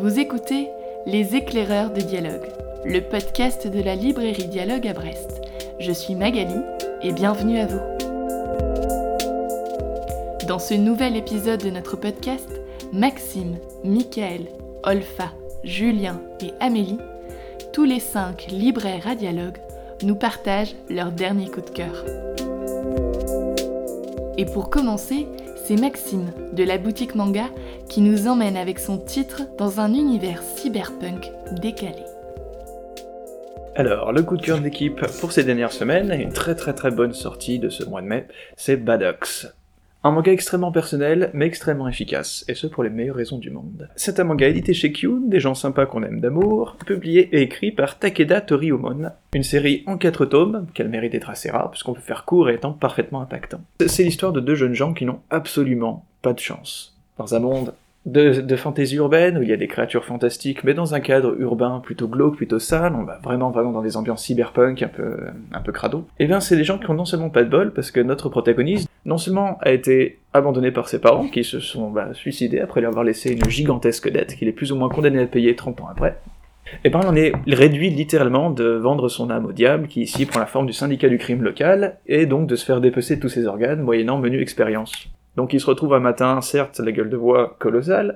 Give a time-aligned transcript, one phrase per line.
[0.00, 0.70] Vous écoutez
[1.04, 2.48] Les éclaireurs de dialogue,
[2.86, 5.42] le podcast de la librairie Dialogue à Brest.
[5.78, 6.56] Je suis Magali
[7.02, 7.82] et bienvenue à vous.
[10.48, 12.48] Dans ce nouvel épisode de notre podcast,
[12.94, 14.46] Maxime, Michael,
[14.84, 15.32] Olfa,
[15.64, 16.98] Julien et Amélie,
[17.74, 19.58] tous les cinq libraires à dialogue,
[20.02, 22.06] nous partagent leur dernier coup de cœur.
[24.38, 25.26] Et pour commencer,
[25.64, 27.46] c'est Maxime de la boutique manga
[27.88, 32.04] qui nous emmène avec son titre dans un univers cyberpunk décalé.
[33.76, 36.90] Alors, le coup de cœur de l'équipe pour ces dernières semaines, une très très très
[36.90, 39.46] bonne sortie de ce mois de mai, c'est Badox.
[40.02, 43.90] Un manga extrêmement personnel, mais extrêmement efficace, et ce pour les meilleures raisons du monde.
[43.96, 47.70] C'est un manga édité chez Kyun, des gens sympas qu'on aime d'amour, publié et écrit
[47.70, 52.00] par Takeda Toriumon, une série en quatre tomes, qu'elle mérite d'être assez rare, puisqu'on peut
[52.00, 53.60] faire court et étant parfaitement impactant.
[53.86, 56.96] C'est l'histoire de deux jeunes gens qui n'ont absolument pas de chance.
[57.18, 57.74] Dans un monde
[58.06, 61.80] de, fantaisie urbaine, où il y a des créatures fantastiques, mais dans un cadre urbain
[61.80, 65.18] plutôt glauque, plutôt sale, on va vraiment vraiment dans des ambiances cyberpunk un peu,
[65.52, 66.06] un peu crado.
[66.18, 68.00] Et eh bien c'est des gens qui ont non seulement pas de bol, parce que
[68.00, 72.60] notre protagoniste, non seulement a été abandonné par ses parents, qui se sont bah, suicidés
[72.60, 75.56] après lui avoir laissé une gigantesque dette qu'il est plus ou moins condamné à payer
[75.56, 76.18] 30 ans après,
[76.84, 80.40] et bien on est réduit littéralement de vendre son âme au diable, qui ici prend
[80.40, 83.46] la forme du syndicat du crime local, et donc de se faire dépecer tous ses
[83.46, 85.08] organes, moyennant menu expérience.
[85.36, 88.14] Donc il se retrouve un matin, certes, la gueule de bois colossale,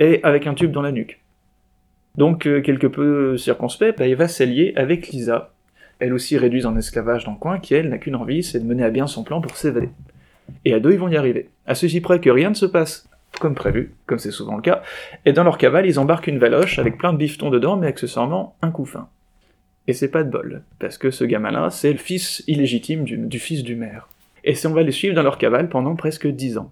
[0.00, 1.20] et avec un tube dans la nuque.
[2.16, 5.52] Donc, euh, quelque peu circonspect, bah, il va s'allier avec Lisa,
[5.98, 8.64] elle aussi réduite en esclavage dans le coin, qui elle n'a qu'une envie, c'est de
[8.64, 9.88] mener à bien son plan pour s'évader.
[10.64, 11.48] Et à deux, ils vont y arriver.
[11.66, 13.08] À ceci près que rien ne se passe
[13.40, 14.82] comme prévu, comme c'est souvent le cas,
[15.24, 18.54] et dans leur cavale, ils embarquent une valoche avec plein de bifetons dedans, mais accessoirement
[18.62, 19.08] un couffin.
[19.88, 23.38] Et c'est pas de bol, parce que ce gamin-là, c'est le fils illégitime du, du
[23.40, 24.08] fils du maire
[24.44, 26.70] et on va les suivre dans leur cavale pendant presque dix ans.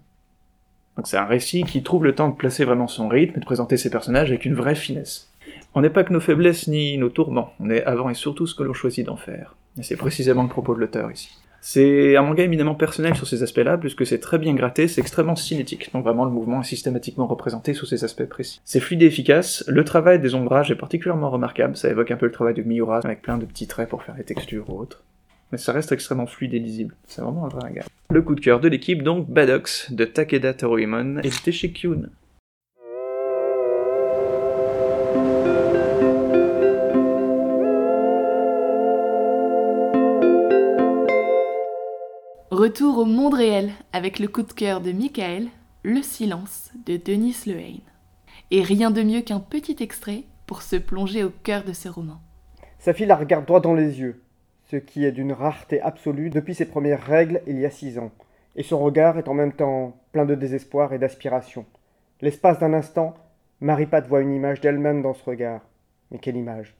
[0.97, 3.45] Donc c'est un récit qui trouve le temps de placer vraiment son rythme et de
[3.45, 5.31] présenter ses personnages avec une vraie finesse.
[5.75, 8.55] On n'est pas que nos faiblesses ni nos tourments, on est avant et surtout ce
[8.55, 9.57] que l'on choisit d'en faire.
[9.79, 11.31] Et c'est précisément le propos de l'auteur ici.
[11.65, 15.37] C'est un manga éminemment personnel sur ces aspects-là, puisque c'est très bien gratté, c'est extrêmement
[15.37, 18.61] cinétique, donc vraiment le mouvement est systématiquement représenté sous ces aspects précis.
[18.65, 22.27] C'est fluide et efficace, le travail des ombrages est particulièrement remarquable, ça évoque un peu
[22.27, 25.05] le travail de Miura, avec plein de petits traits pour faire les textures ou autres
[25.53, 26.95] mais ça reste extrêmement fluide et lisible.
[27.07, 27.87] C'est vraiment un vrai regard.
[28.11, 32.09] Le coup de cœur de l'équipe, donc Badox, de Takeda Teruimon, édité chez Kyun.
[42.73, 45.49] Retour au monde réel avec le coup de cœur de Michael,
[45.83, 47.83] Le silence de Denis Lehane.
[48.51, 52.23] Et rien de mieux qu'un petit extrait pour se plonger au cœur de ce roman.
[52.79, 54.23] Sa fille la regarde droit dans les yeux
[54.65, 58.11] ce qui est d'une rareté absolue depuis ses premières règles il y a six ans,
[58.57, 61.67] et son regard est en même temps plein de désespoir et d'aspiration.
[62.23, 63.13] L'espace d'un instant,
[63.61, 65.61] Marie-Pat voit une image d'elle-même dans ce regard.
[66.11, 66.75] Mais quelle image?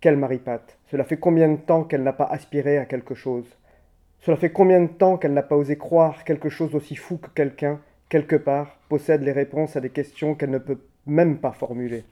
[0.00, 3.58] Quelle Marie-Pat Cela fait combien de temps qu'elle n'a pas aspiré à quelque chose?
[4.20, 7.28] Cela fait combien de temps qu'elle n'a pas osé croire quelque chose aussi fou que
[7.34, 12.04] quelqu'un, quelque part, possède les réponses à des questions qu'elle ne peut même pas formuler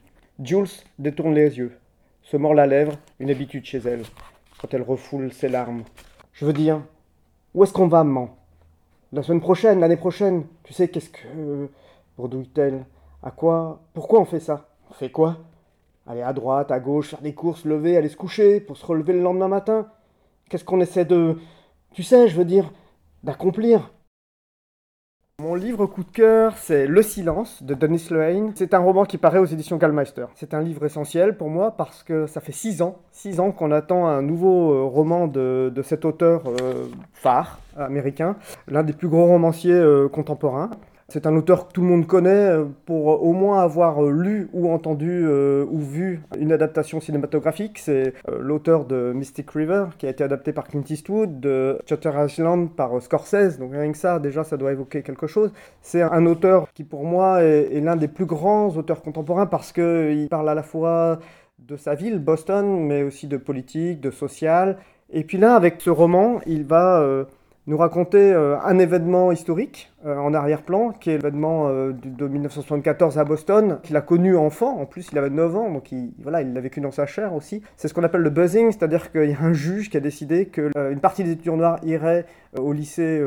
[0.43, 0.67] Jules
[0.99, 1.77] détourne les yeux,
[2.21, 4.03] se mord la lèvre, une habitude chez elle
[4.59, 5.83] quand elle refoule ses larmes.
[6.33, 6.81] Je veux dire,
[7.53, 8.37] où est-ce qu'on va, maman?
[9.11, 11.69] La semaine prochaine, l'année prochaine Tu sais, qu'est-ce que.
[12.17, 12.85] bredouille-t-elle.
[13.23, 14.69] À quoi Pourquoi on fait ça?
[14.89, 15.37] On fait quoi?
[16.05, 19.13] Aller à droite, à gauche, faire des courses, lever, aller se coucher, pour se relever
[19.13, 19.87] le lendemain matin?
[20.49, 21.37] Qu'est-ce qu'on essaie de.
[21.93, 22.71] Tu sais, je veux dire,
[23.23, 23.91] d'accomplir
[25.39, 28.53] mon livre coup de cœur, c'est Le silence de Dennis Lehane.
[28.55, 30.25] C'est un roman qui paraît aux éditions Gallmeister.
[30.33, 33.69] C'est un livre essentiel pour moi parce que ça fait six ans, six ans qu'on
[33.69, 38.35] attend un nouveau euh, roman de, cet auteur euh, phare américain,
[38.67, 40.71] l'un des plus gros romanciers euh, contemporains.
[41.09, 44.49] C'est un auteur que tout le monde connaît euh, pour au moins avoir euh, lu
[44.51, 47.79] ou entendu euh, ou vu une adaptation cinématographique.
[47.79, 52.71] C'est l'auteur de Mystic River qui a été adapté par Clint Eastwood, de Shutter Island
[52.75, 53.57] par Scorsese.
[53.57, 55.53] Donc rien que ça, déjà, ça doit évoquer quelque chose.
[55.81, 60.27] C'est un auteur qui pour moi est, l'un des plus grands auteurs contemporains parce qu'il
[60.29, 61.19] parle à la fois
[61.59, 64.77] de sa ville, Boston, mais aussi de politique, de social.
[65.09, 67.25] Et puis là, avec ce roman, il va
[67.67, 73.17] nous raconter euh, un événement historique euh, en arrière-plan, qui est l'événement euh, de 1974
[73.17, 76.43] à Boston, qu'il a connu enfant, en plus il avait 9 ans, donc il, voilà,
[76.43, 77.63] il l'a vécu dans sa chair aussi.
[77.77, 80.45] C'est ce qu'on appelle le buzzing, c'est-à-dire qu'il y a un juge qui a décidé
[80.45, 82.27] qu'une partie des étudiants noirs irait
[82.59, 83.21] au lycée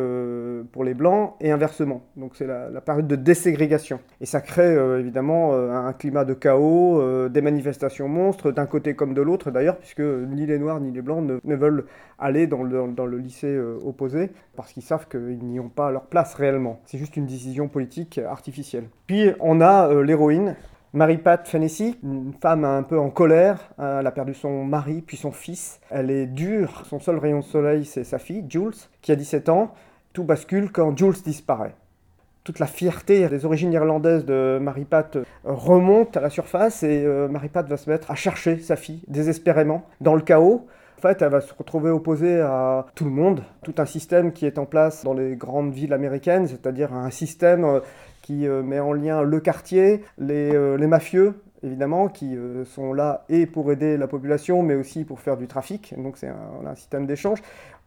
[0.73, 2.03] pour les blancs et inversement.
[2.17, 4.01] Donc c'est la, période de déségrégation.
[4.21, 9.23] Et ça crée évidemment un climat de chaos, des manifestations monstres d'un côté comme de
[9.23, 11.85] l'autre d'ailleurs, puisque ni les noirs ni les blancs ne, ne veulent
[12.19, 16.07] aller dans le, dans le lycée opposé, parce qu'ils savent qu'ils n'y ont pas leur
[16.07, 16.60] place réellement.
[16.85, 18.85] C'est juste une décision politique artificielle.
[19.07, 20.57] Puis on a euh, l'héroïne,
[20.93, 25.31] Marie-Pat Fennessy, une femme un peu en colère, elle a perdu son mari puis son
[25.31, 25.81] fils.
[25.91, 29.49] Elle est dure, son seul rayon de soleil c'est sa fille, Jules, qui a 17
[29.49, 29.73] ans.
[30.13, 31.75] Tout bascule quand Jules disparaît.
[32.43, 37.69] Toute la fierté des origines irlandaises de Marie-Pat remonte à la surface et euh, Marie-Pat
[37.69, 40.67] va se mettre à chercher sa fille désespérément dans le chaos.
[41.01, 44.45] En fait, elle va se retrouver opposée à tout le monde, tout un système qui
[44.45, 47.81] est en place dans les grandes villes américaines, c'est-à-dire un système euh,
[48.21, 52.37] qui euh, met en lien le quartier, les, euh, mafieux, évidemment, qui
[52.67, 55.95] sont là et pour aider la population, mais aussi pour faire du trafic.
[55.97, 57.39] Donc c'est un, système d'échange.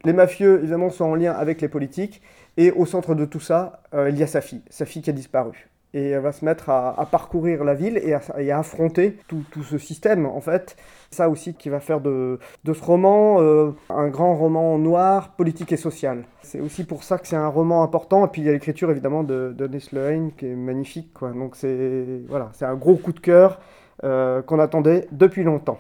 [0.06, 2.20] Les mafieux, évidemment, sont en lien avec les politiques.
[2.58, 5.14] Et au centre de tout ça, il y a sa fille, sa fille qui a
[5.14, 5.70] disparu.
[5.94, 10.26] Et elle va se mettre à, parcourir la ville et à, affronter tout, ce système,
[10.26, 10.76] en fait.
[11.12, 15.78] Ça aussi qui va faire de, ce roman euh, un grand roman noir, politique et
[15.78, 16.24] social.
[16.42, 18.26] C'est aussi pour ça que c'est un roman important.
[18.26, 21.12] Et puis il y a l'écriture, évidemment, de, de Lehane qui est magnifique.
[21.22, 23.60] Donc c'est voilà, un gros coup de cœur
[24.04, 25.78] euh, qu'on attendait depuis longtemps.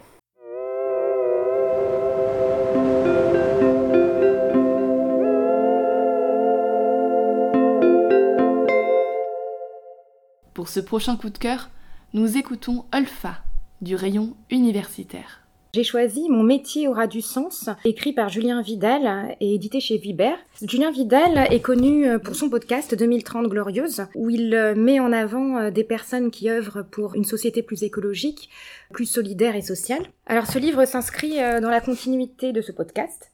[10.63, 11.69] Pour ce prochain coup de cœur,
[12.13, 13.39] nous écoutons Olfa
[13.81, 15.41] du rayon universitaire.
[15.73, 20.37] J'ai choisi Mon métier aura du sens, écrit par Julien Vidal et édité chez Vibert.
[20.65, 25.83] Julien Vidal est connu pour son podcast 2030 Glorieuse, où il met en avant des
[25.83, 28.49] personnes qui œuvrent pour une société plus écologique,
[28.93, 30.05] plus solidaire et sociale.
[30.27, 33.33] Alors ce livre s'inscrit dans la continuité de ce podcast.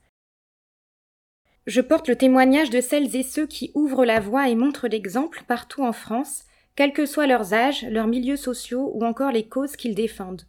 [1.68, 5.44] Je porte le témoignage de celles et ceux qui ouvrent la voie et montrent l'exemple
[5.48, 6.46] partout en France,
[6.80, 10.44] quels que soient leurs âges, leurs milieux sociaux ou encore les causes qu'ils défendent.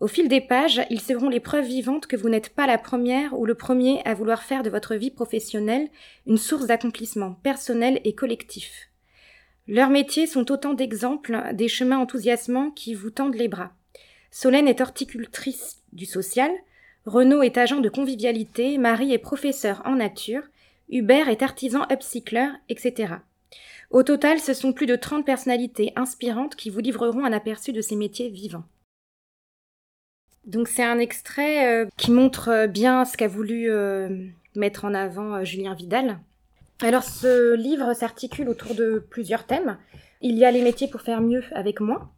[0.00, 3.38] Au fil des pages, ils seront les preuves vivantes que vous n'êtes pas la première
[3.38, 5.88] ou le premier à vouloir faire de votre vie professionnelle
[6.26, 8.88] une source d'accomplissement personnel et collectif.
[9.68, 13.70] Leurs métiers sont autant d'exemples des chemins enthousiasmants qui vous tendent les bras.
[14.32, 16.50] Solène est horticultrice du social,
[17.06, 20.42] Renaud est agent de convivialité, Marie est professeur en nature,
[20.88, 23.18] Hubert est artisan upcycler, etc.
[23.90, 27.80] Au total, ce sont plus de 30 personnalités inspirantes qui vous livreront un aperçu de
[27.80, 28.64] ces métiers vivants.
[30.46, 34.08] Donc c'est un extrait euh, qui montre bien ce qu'a voulu euh,
[34.54, 36.18] mettre en avant euh, Julien Vidal.
[36.80, 39.76] Alors ce livre s'articule autour de plusieurs thèmes.
[40.22, 42.10] Il y a les métiers pour faire mieux avec moi,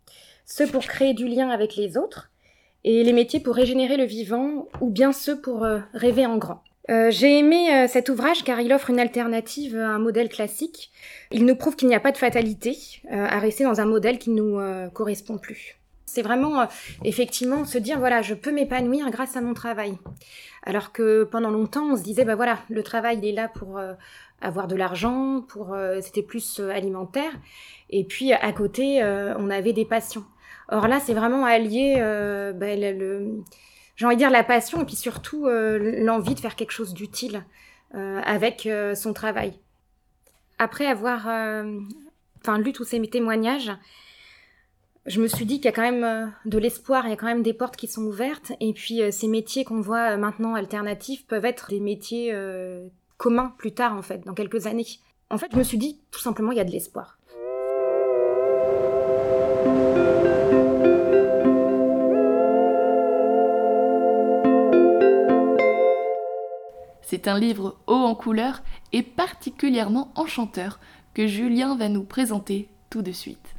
[0.44, 2.30] ceux pour créer du lien avec les autres,
[2.84, 6.62] et les métiers pour régénérer le vivant, ou bien ceux pour rêver en grand.
[6.90, 10.90] Euh, j'ai aimé euh, cet ouvrage car il offre une alternative à un modèle classique.
[11.31, 12.76] Il nous prouve qu'il n'y a pas de fatalité
[13.12, 15.79] euh, à rester dans un modèle qui ne nous correspond plus.
[16.05, 16.69] C'est vraiment
[17.05, 19.96] effectivement se dire voilà, je peux m'épanouir grâce à mon travail.
[20.64, 23.81] Alors que pendant longtemps, on se disait bah voilà, le travail il est là pour
[24.43, 27.32] avoir de l'argent, pour c'était plus alimentaire.
[27.88, 29.02] Et puis à côté,
[29.38, 30.25] on avait des passions.
[30.69, 33.43] Or là, c'est vraiment allier bah, le, le
[33.96, 36.94] j'ai envie de dire la passion et puis surtout euh, l'envie de faire quelque chose
[36.94, 37.44] d'utile
[37.94, 39.58] euh, avec euh, son travail.
[40.58, 41.28] Après avoir
[42.58, 43.72] lu tous ces témoignages,
[45.06, 47.26] je me suis dit qu'il y a quand même de l'espoir, il y a quand
[47.26, 51.44] même des portes qui sont ouvertes et puis ces métiers qu'on voit maintenant alternatifs peuvent
[51.44, 52.32] être des métiers
[53.16, 54.86] communs plus tard en fait, dans quelques années.
[55.30, 57.18] En fait, je me suis dit tout simplement il y a de l'espoir.
[67.02, 70.80] C'est un livre haut en couleur et particulièrement enchanteur
[71.14, 73.54] que Julien va nous présenter tout de suite.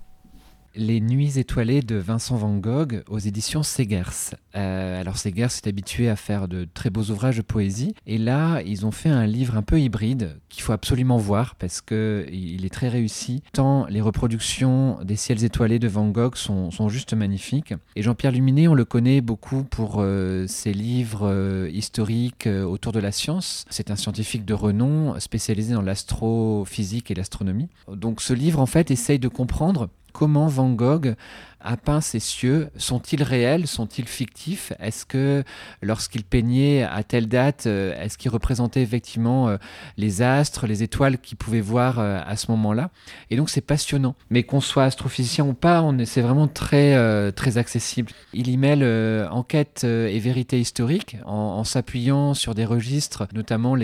[0.76, 4.34] Les Nuits étoilées de Vincent Van Gogh aux éditions Segers.
[4.56, 8.62] Euh, alors Segers est habitué à faire de très beaux ouvrages de poésie et là
[8.66, 12.66] ils ont fait un livre un peu hybride qu'il faut absolument voir parce que il
[12.66, 13.44] est très réussi.
[13.54, 17.76] Tant les reproductions des ciels étoilés de Van Gogh sont, sont juste magnifiques.
[17.96, 23.00] Et Jean-Pierre Luminet on le connaît beaucoup pour euh, ses livres euh, historiques autour de
[23.00, 23.66] la science.
[23.70, 27.70] C'est un scientifique de renom spécialisé dans l'astrophysique et l'astronomie.
[27.92, 31.16] Donc ce livre en fait essaye de comprendre comment Van Gogh
[31.64, 34.74] a peint ces cieux Sont-ils réels Sont-ils fictifs?
[34.80, 35.44] Est-ce que
[35.82, 39.58] lorsqu'il peignait à telle date, euh, est-ce qu'il représentait effectivement euh,
[39.98, 42.90] les astres, les étoiles qu'il pouvait voir euh, à ce moment-là?
[43.30, 44.16] Et donc c'est passionnant.
[44.30, 48.12] Mais qu'on soit astrophysicien ou pas, c'est vraiment très, très accessible.
[48.34, 48.84] Il y mêle
[49.32, 53.76] enquête et vérité historique en, s'appuyant sur des registres, notamment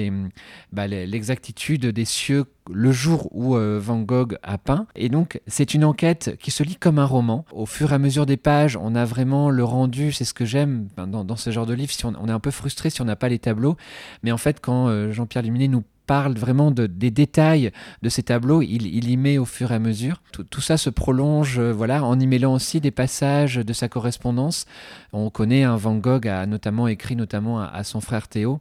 [0.71, 4.87] bah, l'exactitude des cieux le jour où Van Gogh a peint.
[4.95, 7.45] Et donc c'est une enquête qui se lit comme un roman.
[7.51, 10.45] Au fur et à mesure des pages, on a vraiment le rendu, c'est ce que
[10.45, 13.01] j'aime dans, dans, ce genre de livre, si on, on, est un peu frustré si
[13.01, 13.77] on n'a pas les tableaux,
[14.23, 18.23] mais en fait quand euh, Jean-Pierre Luminet nous parle vraiment de, des détails de ces
[18.23, 20.23] tableaux, il, y met au fur et à mesure.
[20.31, 24.65] Tout, ça se prolonge, euh, voilà, en y mêlant aussi des passages de sa correspondance.
[25.13, 28.59] On connaît un Van Gogh a notamment écrit notamment à, son frère Théo.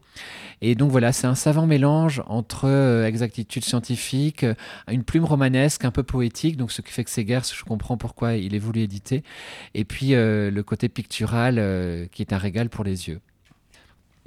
[0.61, 4.45] Et donc voilà, c'est un savant mélange entre euh, exactitude scientifique,
[4.87, 8.35] une plume romanesque un peu poétique, donc ce qui fait que Segers, je comprends pourquoi
[8.35, 9.23] il est voulu éditer,
[9.73, 11.55] et puis le côté pictural
[12.13, 13.21] qui est un régal pour les yeux.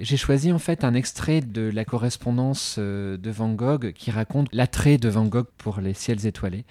[0.01, 4.48] J'ai choisi en fait un extrait de la correspondance euh, de Van Gogh qui raconte
[4.51, 6.65] l'attrait de Van Gogh pour les ciels étoilés.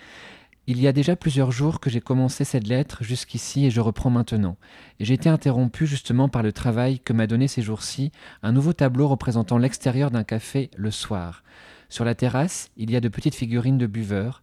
[0.66, 4.10] Il y a déjà plusieurs jours que j'ai commencé cette lettre jusqu'ici et je reprends
[4.10, 4.56] maintenant.
[4.98, 8.10] J'ai été interrompu justement par le travail que m'a donné ces jours-ci
[8.42, 11.44] un nouveau tableau représentant l'extérieur d'un café le soir.
[11.88, 14.42] Sur la terrasse, il y a de petites figurines de buveurs.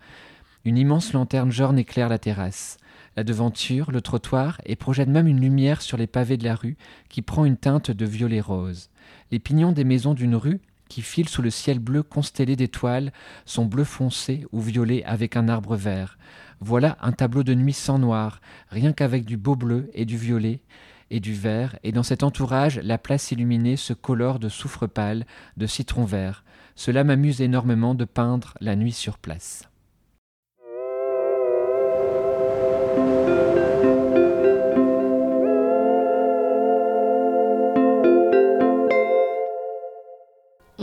[0.63, 2.77] Une immense lanterne jaune éclaire la terrasse
[3.17, 6.77] la devanture, le trottoir, et projette même une lumière sur les pavés de la rue
[7.09, 8.91] qui prend une teinte de violet rose.
[9.31, 13.11] Les pignons des maisons d'une rue qui filent sous le ciel bleu constellé d'étoiles
[13.45, 16.19] sont bleu foncé ou violet avec un arbre vert.
[16.59, 20.61] Voilà un tableau de nuit sans noir, rien qu'avec du beau bleu et du violet
[21.09, 25.25] et du vert, et dans cet entourage, la place illuminée se colore de soufre pâle,
[25.55, 26.43] de citron vert.
[26.75, 29.69] Cela m'amuse énormément de peindre la nuit sur place.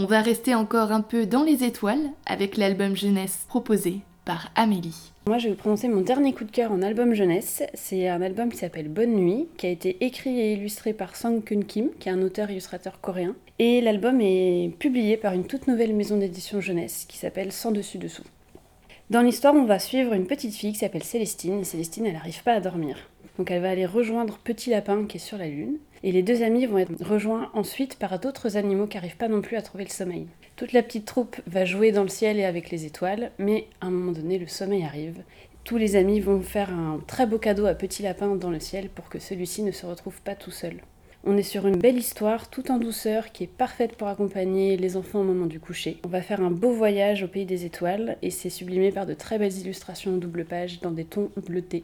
[0.05, 5.13] On va rester encore un peu dans les étoiles avec l'album jeunesse proposé par Amélie.
[5.27, 7.63] Moi, je vais vous prononcer mon dernier coup de cœur en album jeunesse.
[7.73, 11.41] C'est un album qui s'appelle Bonne Nuit, qui a été écrit et illustré par Sang
[11.41, 13.35] Kun Kim, qui est un auteur-illustrateur coréen.
[13.59, 17.97] Et l'album est publié par une toute nouvelle maison d'édition jeunesse qui s'appelle Sans Dessus
[17.97, 18.25] Dessous.
[19.09, 21.65] Dans l'histoire, on va suivre une petite fille qui s'appelle Célestine.
[21.65, 22.99] Célestine, elle n'arrive pas à dormir.
[23.39, 25.79] Donc elle va aller rejoindre Petit Lapin qui est sur la Lune.
[26.07, 29.41] Et les deux amis vont être rejoints ensuite par d'autres animaux qui n'arrivent pas non
[29.41, 30.27] plus à trouver le sommeil.
[30.55, 33.87] Toute la petite troupe va jouer dans le ciel et avec les étoiles, mais à
[33.87, 35.23] un moment donné, le sommeil arrive.
[35.65, 38.91] Tous les amis vont faire un très beau cadeau à Petit Lapin dans le ciel
[38.91, 40.75] pour que celui-ci ne se retrouve pas tout seul.
[41.25, 44.99] On est sur une belle histoire, tout en douceur, qui est parfaite pour accompagner les
[44.99, 45.97] enfants au moment du coucher.
[46.05, 49.15] On va faire un beau voyage au pays des étoiles, et c'est sublimé par de
[49.15, 51.83] très belles illustrations en double page dans des tons bleutés.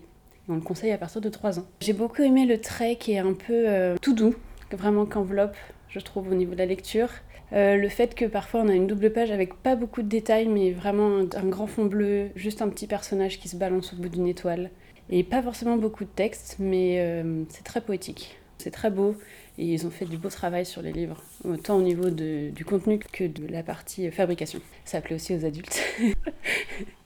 [0.50, 1.66] On le conseille à partir de 3 ans.
[1.80, 4.34] J'ai beaucoup aimé le trait qui est un peu euh, tout doux,
[4.72, 5.56] vraiment qu'enveloppe,
[5.88, 7.08] je trouve, au niveau de la lecture.
[7.52, 10.48] Euh, le fait que parfois on a une double page avec pas beaucoup de détails,
[10.48, 14.08] mais vraiment un, grand fond bleu, juste un petit personnage qui se balance au bout
[14.08, 14.70] d'une étoile.
[15.08, 18.36] Et pas forcément beaucoup de texte, mais euh, c'est très poétique.
[18.58, 19.14] C'est très beau
[19.56, 22.98] et ils ont fait du beau travail sur les livres, autant au niveau du contenu
[22.98, 24.60] que de la partie fabrication.
[24.84, 25.80] Ça plaît aussi aux adultes.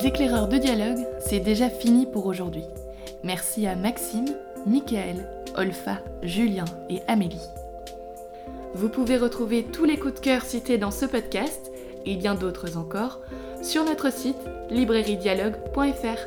[0.00, 2.64] Les éclaireurs de dialogue, c'est déjà fini pour aujourd'hui.
[3.22, 4.24] Merci à Maxime,
[4.64, 7.50] Michael, Olfa, Julien et Amélie.
[8.72, 11.70] Vous pouvez retrouver tous les coups de cœur cités dans ce podcast
[12.06, 13.20] et bien d'autres encore
[13.60, 14.38] sur notre site
[14.70, 16.24] librairiedialogue.fr.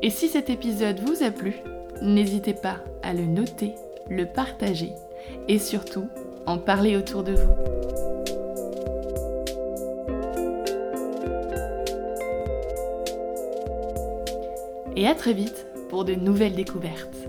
[0.00, 1.56] Et si cet épisode vous a plu,
[2.00, 3.74] n'hésitez pas à le noter,
[4.08, 4.94] le partager
[5.46, 6.08] et surtout
[6.50, 7.54] en parler autour de vous.
[14.96, 17.19] Et à très vite pour de nouvelles découvertes.